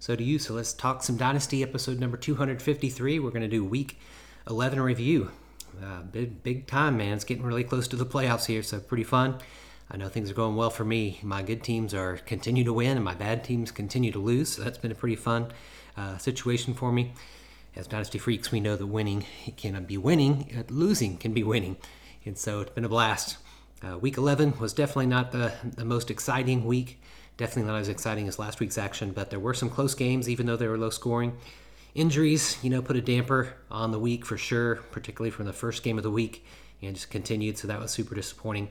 [0.00, 0.38] So do you.
[0.38, 3.18] So let's talk some Dynasty episode number 253.
[3.18, 3.98] We're going to do week
[4.48, 5.30] 11 review.
[5.80, 7.12] Uh, big, big time, man.
[7.12, 9.36] It's getting really close to the playoffs here, so pretty fun.
[9.90, 11.20] I know things are going well for me.
[11.22, 14.48] My good teams are continue to win, and my bad teams continue to lose.
[14.54, 15.52] So that's been a pretty fun
[15.98, 17.12] uh, situation for me.
[17.76, 19.26] As Dynasty Freaks, we know that winning
[19.58, 21.76] can be winning, losing can be winning,
[22.24, 23.36] and so it's been a blast.
[23.86, 26.98] Uh, week 11 was definitely not the, the most exciting week.
[27.40, 30.44] Definitely not as exciting as last week's action, but there were some close games, even
[30.44, 31.38] though they were low scoring.
[31.94, 35.82] Injuries, you know, put a damper on the week for sure, particularly from the first
[35.82, 36.44] game of the week,
[36.82, 38.68] and just continued, so that was super disappointing.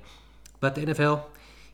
[0.59, 1.23] But the NFL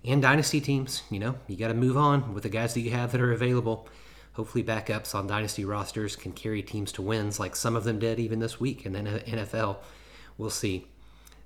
[0.05, 2.91] and dynasty teams, you know, you got to move on with the guys that you
[2.91, 3.89] have that are available.
[4.31, 8.21] Hopefully, backups on dynasty rosters can carry teams to wins like some of them did
[8.21, 9.79] even this week in the NFL.
[10.37, 10.87] We'll see.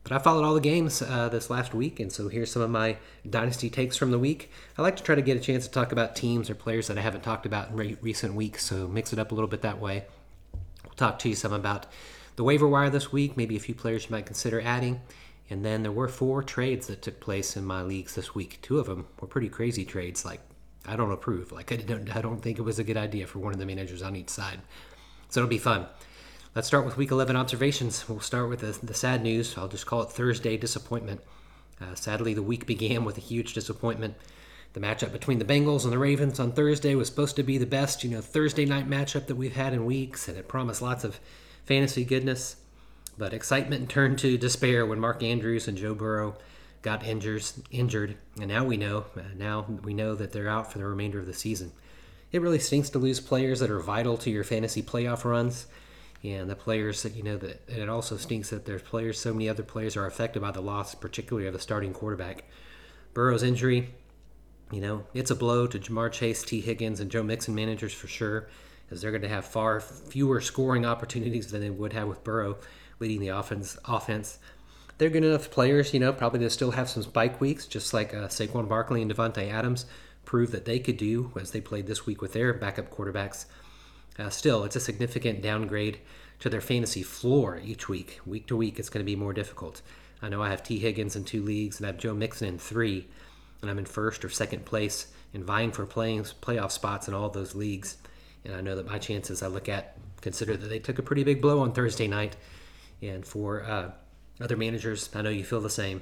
[0.10, 2.72] But I followed all the games uh, this last week, and so here's some of
[2.72, 2.98] my
[3.30, 4.50] dynasty takes from the week.
[4.76, 6.98] I like to try to get a chance to talk about teams or players that
[6.98, 9.62] I haven't talked about in re- recent weeks, so mix it up a little bit
[9.62, 10.06] that way.
[10.84, 11.86] We'll talk to you some about
[12.38, 15.00] the waiver wire this week, maybe a few players you might consider adding.
[15.48, 18.58] And then there were four trades that took place in my leagues this week.
[18.64, 20.26] Two of them were pretty crazy trades.
[20.26, 20.42] Like
[20.88, 21.52] I don't approve.
[21.52, 23.66] Like I don't, I don't think it was a good idea for one of the
[23.68, 24.60] managers on each side.
[25.30, 25.86] So it'll be fun.
[26.60, 28.10] Let's start with Week 11 observations.
[28.10, 29.58] We'll start with the, the sad news.
[29.58, 31.22] I'll just call it Thursday disappointment.
[31.80, 34.16] Uh, sadly, the week began with a huge disappointment.
[34.74, 37.66] The matchup between the Bengals and the Ravens on Thursday was supposed to be the
[37.66, 41.06] best, you know, Thursday night matchup that we've had in weeks, and it promised lots
[41.06, 41.22] of
[41.64, 42.58] fantasy goodness.
[43.18, 46.36] But excitement turned to despair when Mark Andrews and Joe Burrow
[46.82, 50.80] got injures, injured, and now we know, uh, now we know that they're out for
[50.80, 51.72] the remainder of the season.
[52.34, 55.66] It really stinks to lose players that are vital to your fantasy playoff runs
[56.24, 59.34] and the players that you know that and it also stinks that there's players so
[59.34, 62.44] many other players are affected by the loss particularly of the starting quarterback.
[63.14, 63.94] Burrow's injury
[64.72, 68.08] you know it's a blow to Ja'Marr Chase Tee Higgins and joe mixon managers for
[68.08, 68.50] sure
[68.92, 72.58] as they're going to have far fewer scoring opportunities than they would have with burrow
[73.00, 74.40] leading the offense offense.
[74.98, 78.14] They're good enough players you know probably to still have some spike weeks just like
[78.14, 79.86] uh, saquon barkley and davante adams
[80.26, 83.46] proved that they could do as they played this week with their backup quarterbacks
[84.20, 86.00] uh, still, it's a significant downgrade
[86.40, 88.20] to their fantasy floor each week.
[88.26, 89.82] Week to week, it's going to be more difficult.
[90.22, 92.60] I know I have Tee Higgins in two leagues and I have Joe Mixon in
[92.60, 93.08] three,
[93.62, 97.30] and I'm in first or second place and vying for playing playoff spots in all
[97.30, 97.98] those leagues.
[98.44, 101.24] And I know that my chances I look at consider that they took a pretty
[101.24, 102.36] big blow on Thursday night.
[103.02, 103.92] And for uh,
[104.42, 106.02] other managers, I know you feel the same.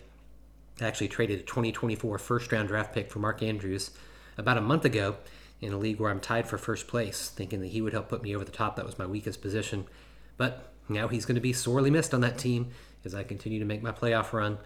[0.82, 3.92] I actually traded a 2024 first round draft pick for Mark Andrews
[4.38, 5.18] about a month ago
[5.62, 8.22] in a league where I'm tied for first place, thinking that he would help put
[8.22, 8.76] me over the top.
[8.76, 9.86] That was my weakest position.
[10.38, 12.72] But now he's going to be sorely missed on that team
[13.04, 14.58] as I continue to make my playoff run.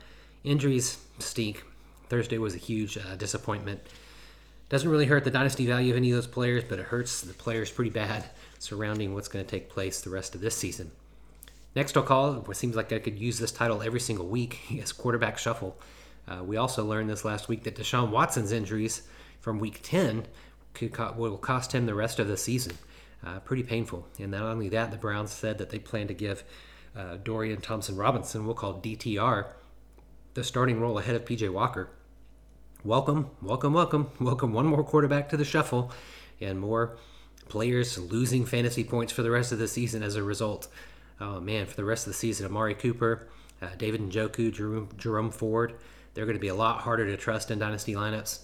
[0.44, 1.64] Injuries stink.
[2.10, 3.80] Thursday was a huge uh, disappointment.
[4.68, 7.34] Doesn't really hurt the dynasty value of any of those players, but it hurts the
[7.34, 8.26] players pretty bad
[8.60, 10.92] surrounding what's going to take place the rest of this season.
[11.76, 14.92] Next, I'll call it seems like I could use this title every single week as
[14.92, 15.78] quarterback shuffle.
[16.28, 19.04] Uh, we also learned this last week that Deshaun Watson's injuries
[19.40, 20.26] from week 10
[20.74, 22.78] could co- will cost him the rest of the season.
[23.26, 24.08] Uh, pretty painful.
[24.20, 26.44] And not only that, the Browns said that they plan to give
[26.96, 29.46] uh, Dorian Thompson Robinson, we'll call DTR,
[30.34, 31.90] the starting role ahead of PJ Walker.
[32.84, 35.92] Welcome, welcome, welcome, welcome one more quarterback to the shuffle
[36.40, 36.98] and more
[37.48, 40.68] players losing fantasy points for the rest of the season as a result.
[41.20, 43.28] Oh man, for the rest of the season, Amari Cooper,
[43.62, 45.76] uh, David Njoku, Jerome, Jerome Ford,
[46.14, 48.40] they're going to be a lot harder to trust in dynasty lineups.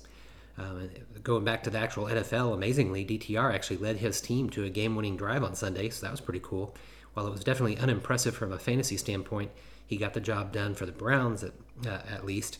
[0.58, 0.90] Um,
[1.22, 4.96] going back to the actual NFL, amazingly, DTR actually led his team to a game
[4.96, 6.76] winning drive on Sunday, so that was pretty cool.
[7.14, 9.52] While it was definitely unimpressive from a fantasy standpoint,
[9.86, 11.54] he got the job done for the Browns at,
[11.86, 12.60] uh, at least.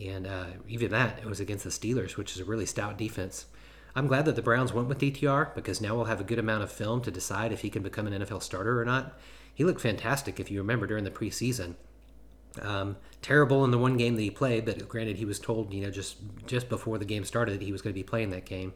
[0.00, 3.46] And uh, even that, it was against the Steelers, which is a really stout defense.
[3.94, 6.62] I'm glad that the Browns went with DTR because now we'll have a good amount
[6.62, 9.18] of film to decide if he can become an NFL starter or not.
[9.54, 11.74] He looked fantastic, if you remember, during the preseason.
[12.60, 15.82] Um, terrible in the one game that he played, but granted, he was told, you
[15.82, 16.16] know, just
[16.46, 18.74] just before the game started that he was going to be playing that game.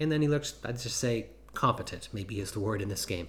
[0.00, 3.28] And then he looks, I'd just say, competent, maybe is the word in this game.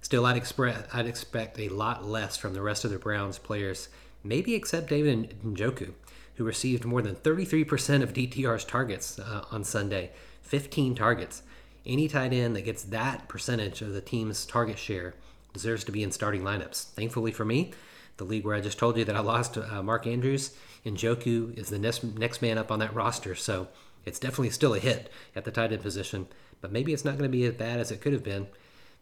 [0.00, 3.88] Still, I'd, expre- I'd expect a lot less from the rest of the Browns players,
[4.24, 5.92] maybe except David Njoku,
[6.36, 10.10] who received more than 33% of DTR's targets uh, on Sunday,
[10.42, 11.42] 15 targets.
[11.84, 15.14] Any tight end that gets that percentage of the team's target share
[15.52, 16.84] deserves to be in starting lineups.
[16.92, 17.72] Thankfully for me,
[18.20, 20.52] the league where I just told you that I lost uh, Mark Andrews,
[20.84, 23.34] and Njoku is the next, next man up on that roster.
[23.34, 23.68] So
[24.04, 26.28] it's definitely still a hit at the tight end position,
[26.60, 28.46] but maybe it's not going to be as bad as it could have been.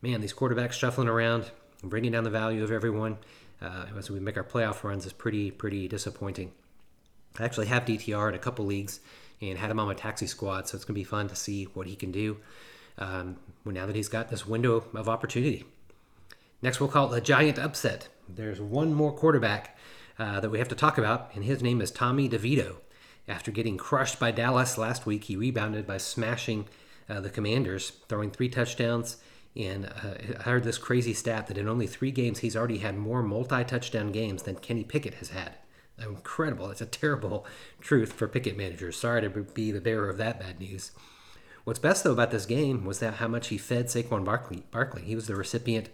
[0.00, 1.50] Man, these quarterbacks shuffling around,
[1.82, 3.18] and bringing down the value of everyone
[3.60, 6.52] uh, as we make our playoff runs is pretty, pretty disappointing.
[7.38, 9.00] I actually have DTR in a couple leagues
[9.40, 11.64] and had him on my taxi squad, so it's going to be fun to see
[11.64, 12.38] what he can do
[12.98, 15.64] um, now that he's got this window of opportunity.
[16.62, 18.08] Next, we'll call it a giant upset.
[18.28, 19.76] There's one more quarterback
[20.18, 22.76] uh, that we have to talk about, and his name is Tommy DeVito.
[23.26, 26.66] After getting crushed by Dallas last week, he rebounded by smashing
[27.08, 29.18] uh, the Commanders, throwing three touchdowns.
[29.56, 32.96] And uh, I heard this crazy stat that in only three games, he's already had
[32.96, 35.54] more multi touchdown games than Kenny Pickett has had.
[35.98, 36.70] Incredible.
[36.70, 37.44] It's a terrible
[37.80, 38.96] truth for Pickett managers.
[38.96, 40.92] Sorry to be the bearer of that bad news.
[41.64, 44.62] What's best, though, about this game was that how much he fed Saquon Barkley.
[44.70, 45.02] Barkley.
[45.02, 45.88] He was the recipient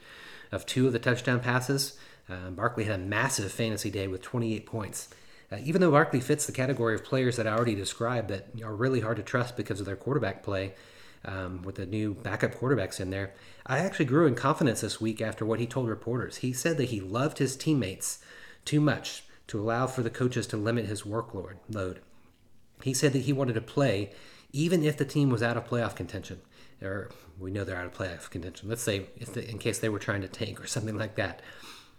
[0.52, 1.98] of two of the touchdown passes.
[2.28, 5.08] Uh, Barkley had a massive fantasy day with 28 points.
[5.52, 8.74] Uh, even though Barkley fits the category of players that I already described that are
[8.74, 10.74] really hard to trust because of their quarterback play,
[11.24, 13.32] um, with the new backup quarterbacks in there,
[13.66, 16.38] I actually grew in confidence this week after what he told reporters.
[16.38, 18.18] He said that he loved his teammates
[18.64, 21.54] too much to allow for the coaches to limit his workload.
[21.68, 22.00] Load.
[22.82, 24.12] He said that he wanted to play
[24.52, 26.40] even if the team was out of playoff contention,
[26.80, 27.10] or
[27.40, 28.68] we know they're out of playoff contention.
[28.68, 31.40] Let's say the, in case they were trying to tank or something like that.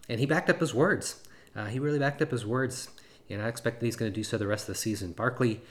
[0.07, 1.23] And he backed up his words.
[1.55, 2.89] Uh, he really backed up his words,
[3.29, 5.13] and I expect that he's going to do so the rest of the season.
[5.13, 5.61] Barkley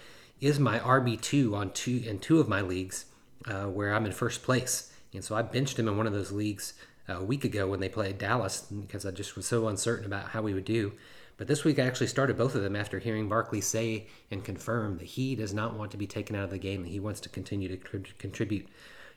[0.41, 3.05] is my RB two on two in two of my leagues
[3.47, 6.33] uh, where I'm in first place, and so I benched him in one of those
[6.33, 6.75] leagues
[7.09, 10.29] uh, a week ago when they played Dallas because I just was so uncertain about
[10.31, 10.93] how we would do.
[11.37, 14.99] But this week I actually started both of them after hearing Barkley say and confirm
[14.99, 17.21] that he does not want to be taken out of the game, that he wants
[17.21, 17.77] to continue to
[18.19, 18.69] contribute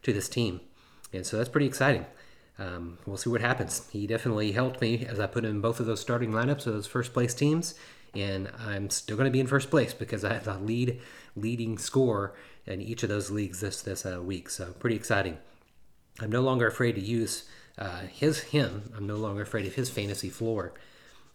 [0.03, 0.61] to this team.
[1.13, 2.05] And so that's pretty exciting.
[2.59, 3.87] Um, we'll see what happens.
[3.91, 6.73] He definitely helped me as I put him in both of those starting lineups of
[6.73, 7.75] those first place teams,
[8.15, 10.99] and I'm still going to be in first place because I have the lead
[11.35, 12.33] leading score
[12.65, 14.49] in each of those leagues this this uh, week.
[14.49, 15.37] So pretty exciting.
[16.19, 17.43] I'm no longer afraid to use
[17.77, 18.91] uh, his him.
[18.97, 20.73] I'm no longer afraid of his fantasy floor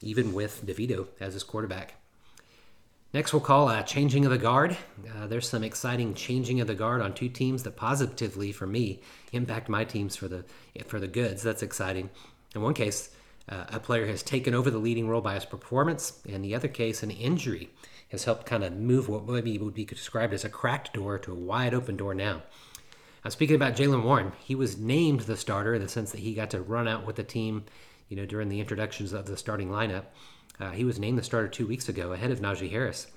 [0.03, 1.95] even with DeVito as his quarterback.
[3.15, 4.75] Next, we'll call a changing of the guard.
[5.15, 9.03] Uh, there's some exciting changing of the guard on two teams that positively, for me,
[9.33, 10.45] impact my teams for the
[10.87, 11.43] for the goods.
[11.43, 12.09] That's exciting.
[12.55, 13.11] In one case,
[13.51, 16.23] uh, a player has taken over the leading role by his performance.
[16.25, 17.69] In the other case, an injury
[18.11, 21.33] has helped kind of move what maybe would be described as a cracked door to
[21.33, 22.43] a wide open door now.
[23.25, 24.33] I'm speaking about Jaylen Warren.
[24.41, 27.17] He was named the starter in the sense that he got to run out with
[27.17, 27.65] the team
[28.09, 30.05] you know, during the introductions of the starting lineup.
[30.61, 33.09] Uh, he was named the starter two weeks ago ahead of Najee Harris.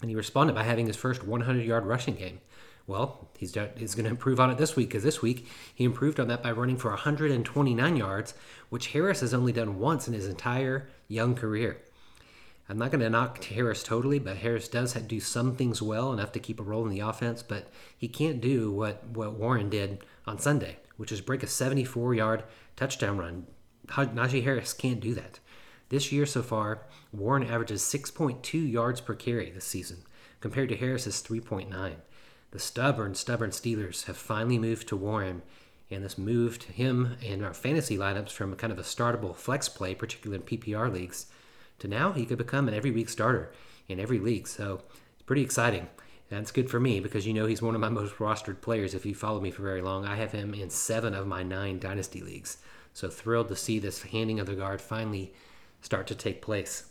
[0.00, 2.40] And he responded by having his first 100 yard rushing game.
[2.86, 6.18] Well, he's, he's going to improve on it this week because this week he improved
[6.18, 8.34] on that by running for 129 yards,
[8.68, 11.80] which Harris has only done once in his entire young career.
[12.68, 16.32] I'm not going to knock Harris totally, but Harris does do some things well enough
[16.32, 20.04] to keep a role in the offense, but he can't do what, what Warren did
[20.26, 22.44] on Sunday, which is break a 74 yard
[22.76, 23.46] touchdown run,
[23.88, 25.40] Najee Harris can't do that.
[25.90, 30.04] This year so far, Warren averages 6.2 yards per carry this season,
[30.40, 31.94] compared to Harris's 3.9.
[32.52, 35.42] The stubborn, stubborn Steelers have finally moved to Warren,
[35.90, 39.96] and this moved him and our fantasy lineups from kind of a startable flex play,
[39.96, 41.26] particularly in PPR leagues,
[41.80, 43.50] to now he could become an every week starter
[43.88, 44.46] in every league.
[44.46, 44.82] So
[45.14, 45.88] it's pretty exciting.
[46.28, 48.94] That's good for me because you know he's one of my most rostered players.
[48.94, 51.80] If you follow me for very long, I have him in seven of my nine
[51.80, 52.58] dynasty leagues.
[52.94, 55.32] So thrilled to see this handing of the guard finally
[55.80, 56.84] start to take place.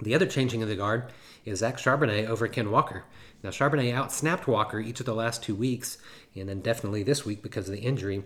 [0.00, 1.12] The other changing of the guard
[1.44, 3.04] is Zach Charbonnet over Ken Walker.
[3.42, 5.98] Now, Charbonnet outsnapped Walker each of the last two weeks,
[6.34, 8.24] and then definitely this week because of the injury.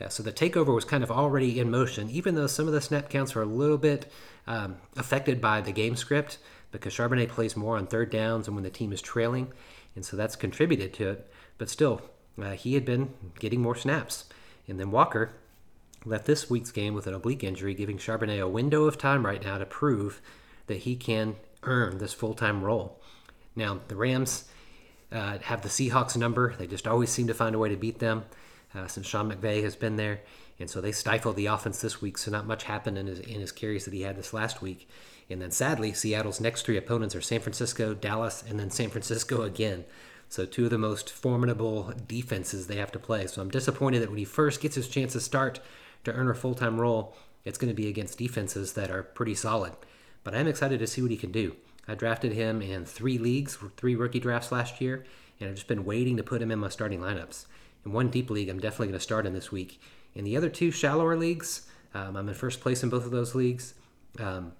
[0.00, 2.80] Uh, so the takeover was kind of already in motion, even though some of the
[2.80, 4.10] snap counts were a little bit
[4.46, 6.38] um, affected by the game script
[6.70, 9.52] because Charbonnet plays more on third downs and when the team is trailing,
[9.94, 11.30] and so that's contributed to it.
[11.56, 12.02] But still,
[12.40, 14.26] uh, he had been getting more snaps.
[14.68, 15.32] And then Walker
[16.06, 19.42] left this week's game with an oblique injury, giving Charbonnet a window of time right
[19.42, 20.20] now to prove
[20.66, 23.00] that he can earn this full time role.
[23.54, 24.44] Now, the Rams
[25.10, 26.54] uh, have the Seahawks number.
[26.56, 28.24] They just always seem to find a way to beat them
[28.74, 30.20] uh, since Sean McVay has been there.
[30.58, 33.40] And so they stifled the offense this week, so not much happened in his, in
[33.40, 34.88] his carries that he had this last week.
[35.28, 39.42] And then sadly, Seattle's next three opponents are San Francisco, Dallas, and then San Francisco
[39.42, 39.84] again.
[40.28, 43.26] So two of the most formidable defenses they have to play.
[43.26, 45.60] So I'm disappointed that when he first gets his chance to start,
[46.04, 49.34] to earn a full time role, it's going to be against defenses that are pretty
[49.34, 49.72] solid.
[50.24, 51.56] But I'm excited to see what he can do.
[51.88, 55.04] I drafted him in three leagues, three rookie drafts last year,
[55.38, 57.46] and I've just been waiting to put him in my starting lineups.
[57.84, 59.80] In one deep league, I'm definitely going to start in this week.
[60.14, 63.34] In the other two shallower leagues, um, I'm in first place in both of those
[63.34, 63.74] leagues.
[64.18, 64.52] Um,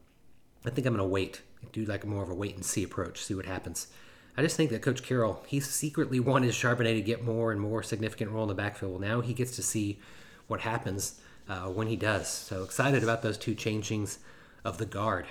[0.65, 3.25] I think I'm going to wait, do like more of a wait and see approach,
[3.25, 3.89] see what happens.
[4.37, 7.83] I just think that Coach Carroll, he secretly wanted Charbonnet to get more and more
[7.83, 8.93] significant role in the backfield.
[8.93, 9.99] Well, now he gets to see
[10.47, 12.29] what happens uh, when he does.
[12.29, 14.19] So excited about those two changings
[14.65, 15.27] of the guard.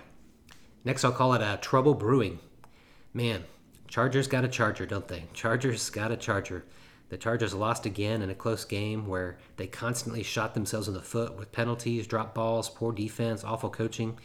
[0.84, 2.40] Next, I'll call it a trouble brewing.
[3.14, 3.46] Man,
[3.88, 5.26] Chargers got a charger, don't they?
[5.34, 6.66] Chargers got a charger.
[7.10, 11.02] The Chargers lost again in a close game where they constantly shot themselves in the
[11.02, 14.18] foot with penalties, drop balls, poor defense, awful coaching.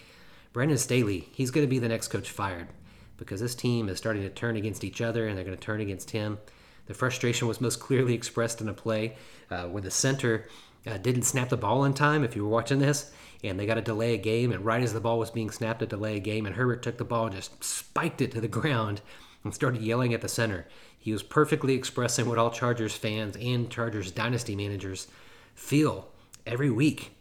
[0.52, 2.68] Brandon Staley, he's going to be the next coach fired
[3.16, 5.80] because this team is starting to turn against each other and they're going to turn
[5.80, 6.38] against him.
[6.86, 9.16] The frustration was most clearly expressed in a play
[9.50, 10.48] uh, where the center
[10.86, 13.74] uh, didn't snap the ball in time, if you were watching this, and they got
[13.74, 14.52] to delay a game.
[14.52, 16.98] And right as the ball was being snapped to delay a game, and Herbert took
[16.98, 19.00] the ball and just spiked it to the ground
[19.44, 20.66] and started yelling at the center.
[20.98, 25.08] He was perfectly expressing what all Chargers fans and Chargers dynasty managers
[25.54, 26.08] feel
[26.46, 27.12] every week.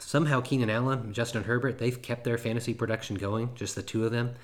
[0.00, 4.04] Somehow Keenan Allen and Justin Herbert, they've kept their fantasy production going, just the two
[4.04, 4.34] of them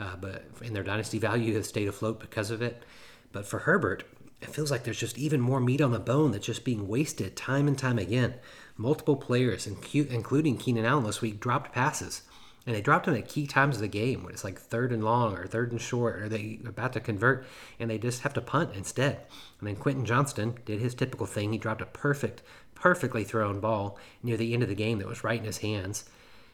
[0.00, 2.82] uh, but in their dynasty value has stayed afloat because of it.
[3.32, 4.04] But for Herbert,
[4.40, 7.36] it feels like there's just even more meat on the bone that's just being wasted
[7.36, 8.34] time and time again.
[8.76, 12.22] Multiple players, including Keenan Allen this week, dropped passes.
[12.66, 15.02] And they dropped them at key times of the game when it's like third and
[15.02, 17.46] long or third and short or they about to convert
[17.78, 19.20] and they just have to punt instead.
[19.58, 21.52] And then Quentin Johnston did his typical thing.
[21.52, 22.42] He dropped a perfect,
[22.74, 26.04] perfectly thrown ball near the end of the game that was right in his hands.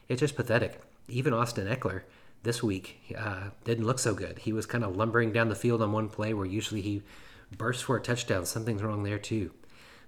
[0.07, 0.81] It's just pathetic.
[1.09, 2.03] Even Austin Ekeler
[2.43, 4.39] this week uh, didn't look so good.
[4.39, 7.03] He was kind of lumbering down the field on one play where usually he
[7.55, 8.45] bursts for a touchdown.
[8.45, 9.51] Something's wrong there too.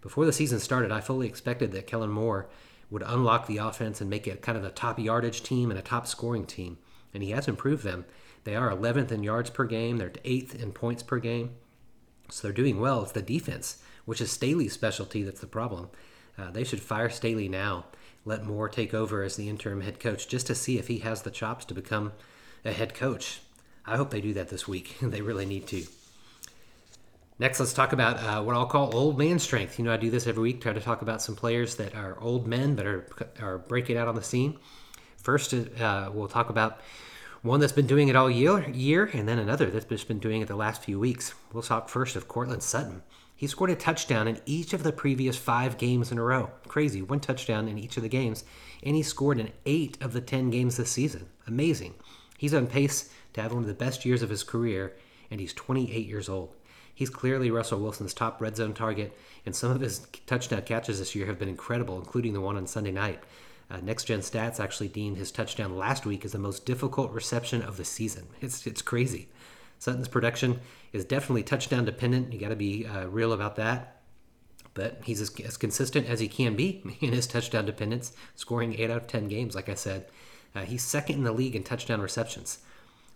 [0.02, 2.50] Before the season started, I fully expected that Kellen Moore
[2.90, 5.84] would unlock the offense and make it kind of a top yardage team and a
[5.84, 6.78] top scoring team,
[7.14, 8.06] and he has improved them.
[8.46, 9.98] They are 11th in yards per game.
[9.98, 11.52] They're 8th in points per game.
[12.30, 13.04] So they're doing well.
[13.04, 15.90] It's the defense, which is Staley's specialty, that's the problem.
[16.38, 17.86] Uh, they should fire Staley now
[18.26, 21.22] let Moore take over as the interim head coach just to see if he has
[21.22, 22.14] the chops to become
[22.64, 23.42] a head coach.
[23.86, 24.98] I hope they do that this week.
[25.02, 25.86] they really need to.
[27.40, 29.80] Next, let's talk about uh, what I'll call old man strength.
[29.80, 32.20] You know, I do this every week, try to talk about some players that are
[32.20, 33.08] old men that are,
[33.42, 34.60] are breaking out on the scene.
[35.16, 36.82] First, uh, we'll talk about
[37.42, 40.42] one that's been doing it all year, year, and then another that's just been doing
[40.42, 41.34] it the last few weeks.
[41.54, 43.04] We'll talk first of Courtland Sutton.
[43.38, 46.52] He scored a touchdown in each of the previous five games in a row.
[46.68, 47.02] Crazy.
[47.02, 48.44] One touchdown in each of the games.
[48.84, 51.28] And he scored in eight of the 10 games this season.
[51.48, 51.94] Amazing.
[52.38, 54.98] He's on pace to have one of the best years of his career,
[55.32, 56.54] and he's 28 years old.
[57.00, 61.16] He's clearly Russell Wilson's top red zone target, and some of his touchdown catches this
[61.16, 63.24] year have been incredible, including the one on Sunday night.
[63.72, 67.62] Uh, Next Gen Stats actually deemed his touchdown last week as the most difficult reception
[67.62, 68.28] of the season.
[68.42, 69.30] It's, it's crazy.
[69.78, 70.60] Sutton's production
[70.92, 72.34] is definitely touchdown dependent.
[72.34, 74.02] You got to be uh, real about that.
[74.74, 78.92] But he's as, as, consistent as he can be in his touchdown dependence, scoring 8
[78.92, 80.08] out of 10 games, like I said.
[80.54, 82.58] Uh, he's second in the league in touchdown receptions,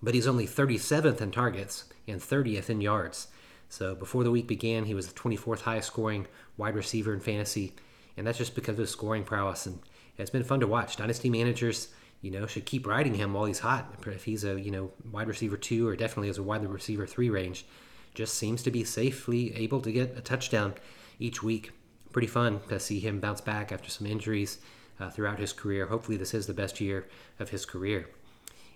[0.01, 3.27] but he's only 37th in targets and 30th in yards.
[3.74, 6.27] So before the week began, he was the 24th highest scoring
[6.58, 7.74] wide receiver in fantasy,
[8.15, 9.65] and that's just because of his scoring prowess.
[9.65, 9.80] And
[10.15, 10.96] it's been fun to watch.
[10.96, 11.88] Dynasty managers
[12.22, 13.92] you know, should keep riding him while he's hot.
[14.06, 17.32] If he's a, you know, wide receiver two or definitely as a wide receiver three
[17.32, 17.65] range,
[18.13, 20.75] just seems to be safely able to get a touchdown
[21.18, 21.72] each week.
[22.12, 24.60] Pretty fun to see him bounce back after some injuries
[25.00, 25.88] uh, throughout his career.
[25.88, 27.08] Hopefully, this is the best year
[27.39, 28.08] of his career.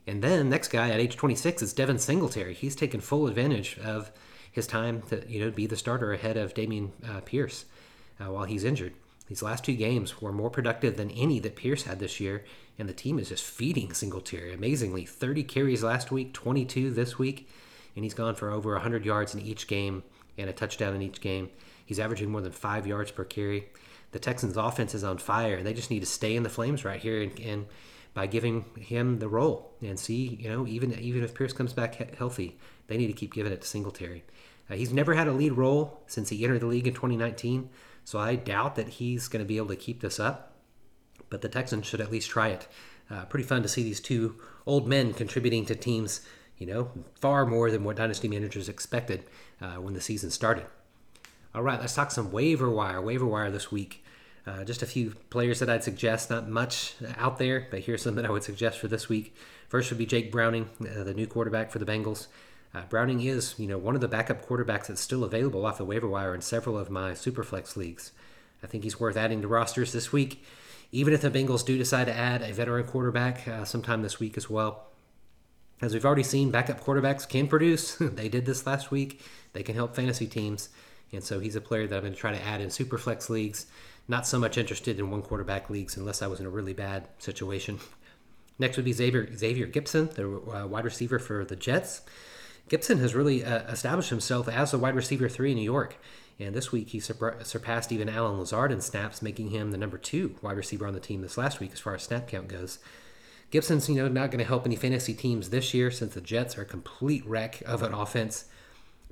[0.07, 2.55] And then next guy at age 26 is Devin Singletary.
[2.55, 4.11] He's taken full advantage of
[4.57, 7.65] his time to you know be the starter ahead of Dameon uh, Pierce
[8.19, 8.93] uh, while he's injured.
[9.27, 12.45] These last two games were more productive than any that Pierce had this year,
[12.79, 14.53] and the team is just feeding Singletary.
[14.53, 17.49] Amazingly, 30 carries last week, 22 this week,
[17.95, 20.03] and he's gone for over 100 yards in each game
[20.37, 21.49] and a touchdown in each game.
[21.85, 23.67] He's averaging more than five yards per carry.
[24.11, 26.85] The Texans' offense is on fire, and they just need to stay in the flames
[26.85, 27.65] right here and, and
[28.13, 31.95] by giving him the role and see, you know, even even if Pierce comes back
[31.95, 34.23] he- healthy, they need to keep giving it to Singletary.
[34.69, 37.69] Uh, he's never had a lead role since he entered the league in 2019.
[38.03, 40.53] So I doubt that he's going to be able to keep this up,
[41.29, 42.67] but the Texans should at least try it.
[43.09, 46.21] Uh, pretty fun to see these two old men contributing to teams,
[46.57, 49.23] you know, far more than what dynasty managers expected
[49.61, 50.65] uh, when the season started.
[51.55, 53.01] All right, let's talk some waiver wire.
[53.01, 54.03] Waiver wire this week.
[54.45, 58.15] Uh, just a few players that I'd suggest, not much out there, but here's some
[58.15, 59.35] that I would suggest for this week.
[59.67, 62.27] First would be Jake Browning, uh, the new quarterback for the Bengals.
[62.73, 65.85] Uh, Browning is, you know, one of the backup quarterbacks that's still available off the
[65.85, 68.11] waiver wire in several of my superflex leagues.
[68.63, 70.43] I think he's worth adding to rosters this week,
[70.91, 74.37] even if the Bengals do decide to add a veteran quarterback uh, sometime this week
[74.37, 74.87] as well.
[75.81, 77.95] As we've already seen, backup quarterbacks can produce.
[77.99, 79.21] they did this last week.
[79.53, 80.69] They can help fantasy teams,
[81.11, 83.67] And so he's a player that I'm going to try to add in Superflex leagues.
[84.07, 87.07] Not so much interested in one quarterback leagues unless I was in a really bad
[87.19, 87.79] situation.
[88.59, 92.01] Next would be Xavier, Xavier Gipson, the uh, wide receiver for the Jets.
[92.69, 95.97] Gipson has really uh, established himself as a wide receiver three in New York.
[96.39, 100.35] And this week he surpassed even Allen Lazard in snaps, making him the number two
[100.41, 102.79] wide receiver on the team this last week as far as snap count goes.
[103.51, 106.57] Gipson's, you know, not going to help any fantasy teams this year since the Jets
[106.57, 108.45] are a complete wreck of an offense,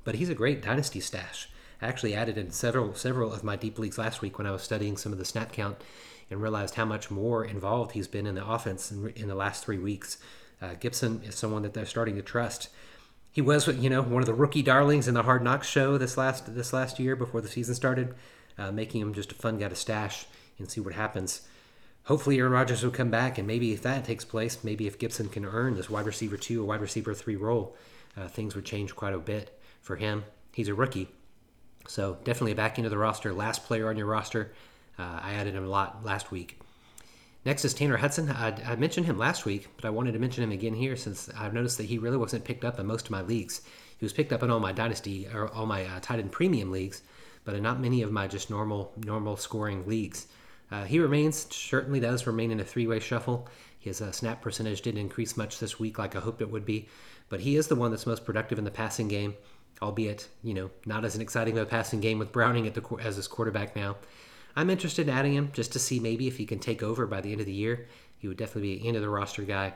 [0.04, 1.48] but he's a great dynasty stash.
[1.80, 4.62] I actually added in several several of my deep leagues last week when I was
[4.62, 5.78] studying some of the snap count
[6.30, 9.64] and realized how much more involved he's been in the offense in, in the last
[9.64, 10.18] three weeks.
[10.60, 12.68] Uh, Gipson is someone that they're starting to trust.
[13.36, 16.16] He was, you know, one of the rookie darlings in the Hard Knocks show this
[16.16, 18.14] last this last year before the season started,
[18.56, 20.24] uh, making him just a fun guy to stash
[20.58, 21.46] and see what happens.
[22.04, 25.30] Hopefully, Aaron Rodgers will come back, and maybe if that takes place, maybe if Gipson
[25.30, 27.76] can earn this wide receiver two or wide receiver three role,
[28.16, 30.24] uh, things would change quite a bit for him.
[30.54, 31.10] He's a rookie,
[31.86, 33.34] so definitely back into the roster.
[33.34, 34.54] Last player on your roster.
[34.98, 36.58] Uh, I added him a lot last week.
[37.46, 38.28] Next is Tanner Hudson.
[38.28, 41.30] I, I, mentioned him last week, but I wanted to mention him again here since
[41.38, 43.62] I've noticed that he really wasn't picked up in most of my leagues.
[43.98, 46.72] He was picked up in all my dynasty or all my uh, tight end premium
[46.72, 47.02] leagues,
[47.44, 50.26] but in not many of my just normal normal scoring leagues.
[50.72, 53.48] Uh, he remains certainly does remain in a three-way shuffle.
[53.78, 56.88] His uh, snap percentage didn't increase much this week, like I hoped it would be,
[57.28, 59.36] but he is the one that's most productive in the passing game,
[59.80, 62.82] albeit you know not as an exciting of a passing game with Browning at the
[63.00, 63.94] as his quarterback now.
[64.56, 67.20] I'm interested in adding him just to see maybe if he can take over by
[67.20, 67.86] the end of the year.
[68.18, 69.74] He would definitely be into the roster guy.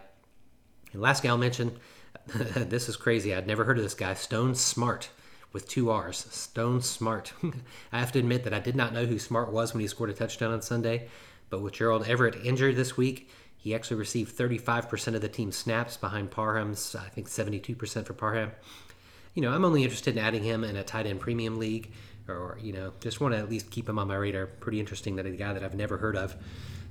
[0.92, 1.76] And last guy I'll mention,
[2.26, 3.34] this is crazy.
[3.34, 5.10] I'd never heard of this guy, Stone Smartt
[5.52, 6.18] with two R's.
[6.30, 7.32] Stone Smartt.
[7.92, 10.10] I have to admit that I did not know who Smartt was when he scored
[10.10, 11.08] a touchdown on Sunday,
[11.50, 15.96] but with Gerald Everett injured this week, he actually received 35% of the team's snaps
[15.96, 18.52] behind Parham's, I think 72% for Parham.
[19.34, 21.92] You know, I'm only interested in adding him in a tight end premium league
[22.32, 24.46] or you know just want to at least keep him on my radar.
[24.46, 26.36] Pretty interesting that a guy that I've never heard of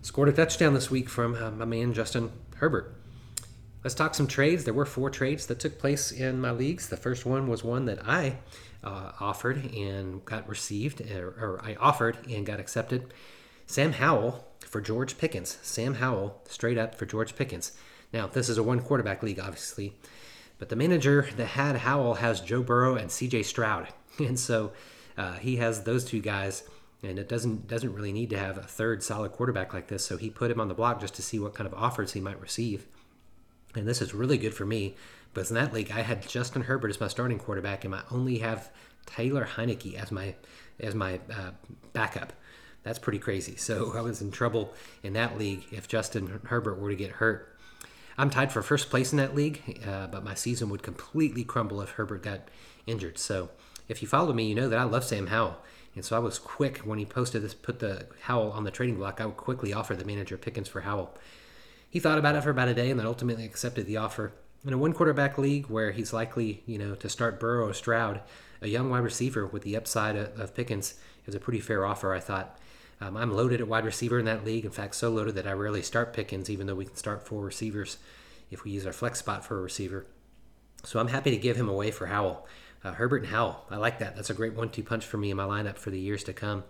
[0.01, 2.95] scored a touchdown this week from uh, my man Justin Herbert.
[3.83, 4.65] Let's talk some trades.
[4.65, 6.89] There were four trades that took place in my leagues.
[6.89, 8.37] The first one was one that I
[8.83, 13.13] uh, offered and got received, or, or I offered and got accepted.
[13.67, 15.57] Sam Howell for George Pickens.
[15.61, 17.71] Sam Howell straight up for George Pickens.
[18.11, 19.93] Now, this is a one quarterback league, obviously,
[20.57, 23.87] but the manager that had Howell has Joe Burrow and CJ Stroud.
[24.19, 24.73] And so
[25.19, 26.63] uh, he has those two guys,
[27.03, 30.05] and it doesn't doesn't really need to have a third solid quarterback like this.
[30.05, 32.21] So he put him on the block just to see what kind of offers he
[32.21, 32.87] might receive.
[33.75, 34.95] And this is really good for me.
[35.33, 38.39] But in that league, I had Justin Herbert as my starting quarterback, and I only
[38.39, 38.71] have
[39.05, 40.35] Taylor Heinicke as my
[40.79, 41.51] as my uh,
[41.91, 42.31] backup.
[42.83, 43.57] That's pretty crazy.
[43.57, 47.57] So I was in trouble in that league if Justin Herbert were to get hurt.
[48.17, 51.81] I'm tied for first place in that league, uh, but my season would completely crumble
[51.81, 52.47] if Herbert got
[52.85, 53.17] injured.
[53.17, 53.49] So
[53.89, 55.57] if you follow me, you know that I love Sam Howell.
[55.95, 58.95] And so I was quick when he posted this, put the Howell on the trading
[58.95, 59.19] block.
[59.19, 61.13] I would quickly offer the manager Pickens for Howell.
[61.89, 64.31] He thought about it for about a day and then ultimately accepted the offer.
[64.65, 68.21] In a one quarterback league where he's likely, you know, to start Burrow or Stroud,
[68.61, 72.19] a young wide receiver with the upside of, Pickens is a pretty fair offer, I
[72.19, 72.59] thought.
[73.01, 74.65] Um, I'm loaded at wide receiver in that league.
[74.65, 77.41] In fact, so loaded that I rarely start Pickens, even though we can start four
[77.41, 77.97] receivers
[78.51, 80.05] if we use our flex spot for a receiver.
[80.83, 82.45] So I'm happy to give him away for Howell.
[82.83, 83.65] Uh, Herbert and Howell.
[83.69, 84.15] I like that.
[84.15, 86.33] That's a great one two punch for me in my lineup for the years to
[86.33, 86.63] come.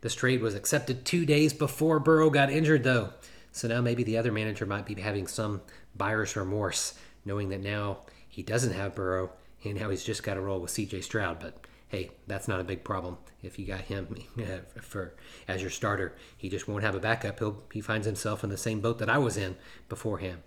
[0.00, 3.10] This trade was accepted two days before Burrow got injured, though.
[3.50, 5.62] So now maybe the other manager might be having some
[5.96, 9.30] buyer's remorse, knowing that now he doesn't have Burrow
[9.64, 11.40] and now he's just got to roll with CJ Stroud.
[11.40, 14.14] But hey, that's not a big problem if you got him
[14.80, 15.14] for
[15.46, 16.14] as your starter.
[16.36, 17.38] He just won't have a backup.
[17.38, 19.56] He'll he finds himself in the same boat that I was in
[19.88, 20.42] beforehand.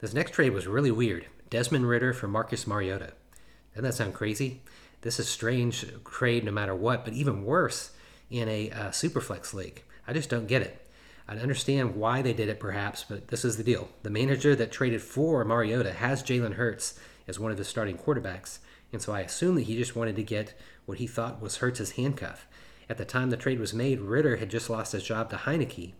[0.00, 1.26] This next trade was really weird.
[1.48, 3.12] Desmond Ridder for Marcus Mariota.
[3.76, 4.62] Doesn't that sound crazy?
[5.02, 7.90] This is strange trade no matter what, but even worse
[8.30, 9.82] in a uh, superflex league.
[10.08, 10.90] I just don't get it.
[11.28, 13.90] I understand why they did it, perhaps, but this is the deal.
[14.02, 18.60] The manager that traded for Mariota has Jalen Hurts as one of his starting quarterbacks,
[18.94, 21.90] and so I assume that he just wanted to get what he thought was Hurts'
[21.90, 22.46] handcuff.
[22.88, 25.92] At the time the trade was made, Ridder had just lost his job to Heinicke,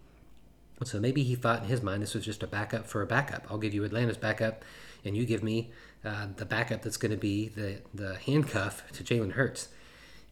[0.84, 3.46] so maybe he thought in his mind this was just a backup for a backup.
[3.50, 4.64] I'll give you Atlanta's backup,
[5.06, 5.70] and you give me
[6.04, 9.68] uh, the backup that's going to be the, the handcuff to Jalen Hurts.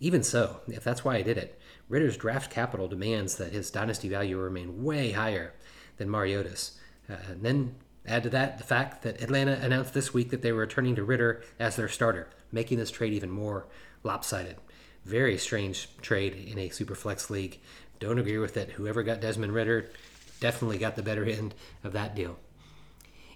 [0.01, 1.59] Even so, if that's why I did it,
[1.89, 5.55] Ridder's draft capital demands that his dynasty value remain way higher
[5.97, 6.79] than Mariota's.
[7.09, 7.75] Uh, and then
[8.07, 11.05] add to that the fact that Atlanta announced this week that they were returning to
[11.05, 13.67] Ridder as their starter, making this trade even more
[14.03, 14.57] lopsided.
[15.05, 17.59] Very strange trade in a super flex league.
[18.01, 18.71] Don't agree with it.
[18.71, 19.91] Whoever got Desmond Ridder
[20.41, 22.39] definitely got the better end of that deal.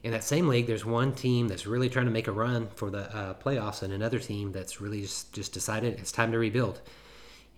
[0.03, 2.91] In that same league, there's one team that's really trying to make a run for
[2.91, 6.81] the uh, playoffs, and another team that's really just, just decided it's time to rebuild.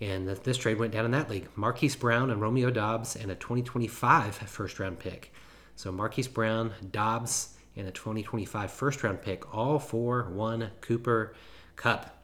[0.00, 1.48] And this trade went down in that league.
[1.54, 5.32] Marquise Brown and Romeo Doubs and a 2025 first round pick.
[5.76, 11.34] So Marquise Brown, Doubs, and a 2025 first round pick, all for one Cooper
[11.76, 12.16] Kupp.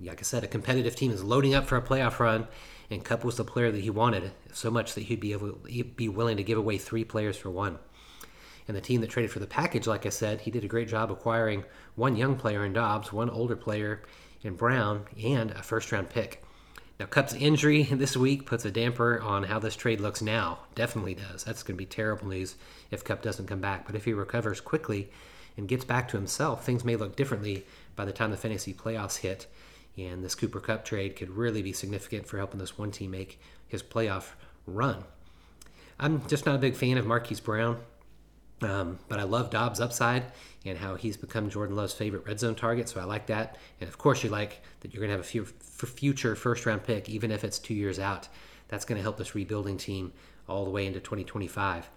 [0.00, 2.46] Like I said, a competitive team is loading up for a playoff run,
[2.90, 5.96] and Kupp was the player that he wanted so much that he'd be able he'd
[5.96, 7.78] be willing to give away three players for one.
[8.68, 10.88] And the team that traded for the package, like I said, he did a great
[10.88, 11.64] job acquiring
[11.96, 14.02] one young player in Doubs, one older player
[14.42, 16.44] in Brown, and a first round pick.
[17.00, 20.60] Now, Kupp's injury this week puts a damper on how this trade looks now.
[20.74, 21.44] Definitely does.
[21.44, 22.56] That's going to be terrible news
[22.90, 23.86] if Kupp doesn't come back.
[23.86, 25.10] But if he recovers quickly
[25.56, 27.64] and gets back to himself, things may look differently
[27.96, 29.46] by the time the fantasy playoffs hit.
[29.96, 33.40] And this Cooper Kupp trade could really be significant for helping this one team make
[33.66, 34.32] his playoff
[34.66, 35.04] run.
[35.98, 37.80] I'm just not a big fan of Marquise Brown.
[38.60, 40.24] Um, but I love Doubs' upside
[40.64, 42.88] and how he's become Jordan Love's favorite red zone target.
[42.88, 43.56] So I like that.
[43.80, 46.84] And of course, you like that you're going to have a few, future first round
[46.84, 48.28] pick, even if it's two years out.
[48.68, 50.12] That's going to help this rebuilding team
[50.48, 51.88] all the way into 2025.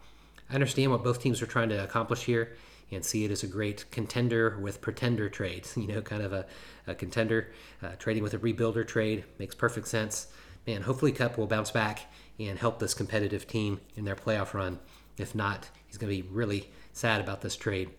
[0.50, 2.56] I understand what both teams are trying to accomplish here
[2.92, 5.68] and see it as a great contender with pretender trade.
[5.76, 6.46] You know, kind of a,
[6.88, 10.28] a contender uh, trading with a rebuilder trade makes perfect sense.
[10.68, 14.80] Man, hopefully Kupp will bounce back and help this competitive team in their playoff run.
[15.18, 17.90] If not, he's going to be really sad about this trade.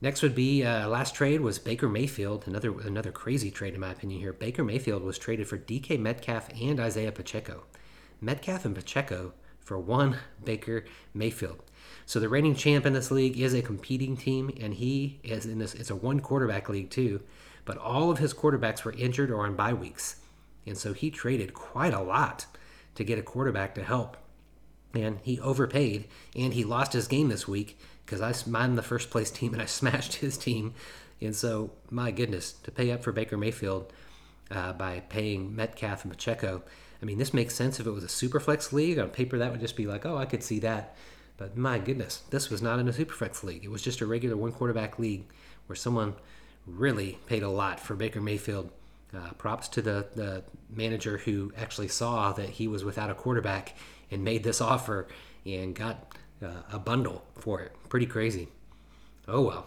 [0.00, 3.90] Next would be uh, last trade was Baker Mayfield, another another crazy trade in my
[3.90, 4.32] opinion here.
[4.32, 7.64] Baker Mayfield was traded for DK Metcalf and Isaiah Pacheco.
[8.20, 11.64] Metcalf and Pacheco for one Baker Mayfield.
[12.06, 15.58] So the reigning champ in this league is a competing team, and he is in
[15.58, 15.74] this.
[15.74, 17.22] It's a one quarterback league too,
[17.64, 20.16] but all of his quarterbacks were injured or on bye weeks,
[20.64, 22.46] and so he traded quite a lot
[22.94, 24.16] to get a quarterback to help
[24.94, 29.10] and he overpaid and he lost his game this week because I I'm the first
[29.10, 30.74] place team and I smashed his team,
[31.20, 33.92] and so my goodness to pay up for Baker Mayfield
[34.50, 36.62] uh, by paying Metcalf and Pacheco.
[37.02, 38.98] I mean, this makes sense if it was a superflex league.
[38.98, 40.96] On paper, that would just be like, oh, I could see that.
[41.36, 43.64] But my goodness, this was not in a superflex league.
[43.64, 45.24] It was just a regular one quarterback league
[45.66, 46.14] where someone
[46.66, 48.70] really paid a lot for Baker Mayfield.
[49.12, 53.74] Uh, props to the, the manager who actually saw that he was without a quarterback
[54.10, 55.08] and made this offer
[55.44, 57.72] and got uh, a bundle for it.
[57.88, 58.48] Pretty crazy.
[59.26, 59.66] Oh well.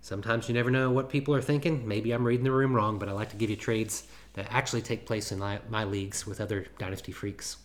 [0.00, 1.86] Sometimes you never know what people are thinking.
[1.86, 4.80] Maybe I'm reading the room wrong, but I like to give you trades that actually
[4.80, 7.58] take place in my, my leagues with other Dynasty freaks.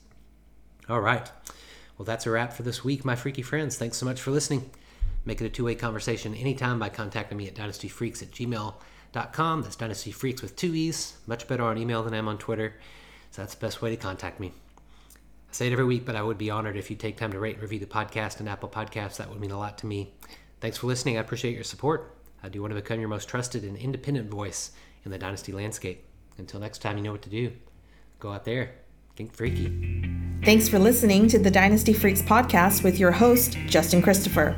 [0.89, 1.31] All right.
[1.97, 3.77] Well, that's a wrap for this week, my freaky friends.
[3.77, 4.71] Thanks so much for listening.
[5.23, 8.73] Make it a two way conversation anytime by contacting me at dynastyfreaks at gmail.com.
[9.13, 11.17] That's dynastyfreaks with two E's.
[11.25, 12.73] Much better on email than I am on Twitter.
[13.31, 14.51] So that's the best way to contact me.
[15.17, 17.39] I say it every week, but I would be honored if you take time to
[17.39, 19.17] rate and review the podcast and Apple Podcasts.
[19.17, 20.13] That would mean a lot to me.
[20.59, 21.17] Thanks for listening.
[21.17, 22.15] I appreciate your support.
[22.41, 24.71] I do want to become your most trusted and independent voice
[25.05, 26.05] in the Dynasty landscape.
[26.37, 27.51] Until next time, you know what to do.
[28.19, 28.71] Go out there,
[29.15, 30.11] think freaky.
[30.43, 34.57] Thanks for listening to the Dynasty Freaks podcast with your host, Justin Christopher.